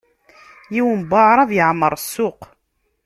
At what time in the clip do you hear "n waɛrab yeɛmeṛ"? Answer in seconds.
1.05-1.93